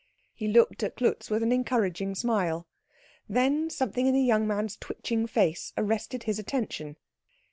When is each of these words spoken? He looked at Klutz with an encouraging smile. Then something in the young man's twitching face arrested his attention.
He 0.33 0.47
looked 0.47 0.81
at 0.81 0.95
Klutz 0.95 1.29
with 1.29 1.43
an 1.43 1.51
encouraging 1.51 2.15
smile. 2.15 2.67
Then 3.29 3.69
something 3.69 4.07
in 4.07 4.15
the 4.15 4.23
young 4.23 4.47
man's 4.47 4.75
twitching 4.75 5.27
face 5.27 5.73
arrested 5.77 6.23
his 6.23 6.39
attention. 6.39 6.95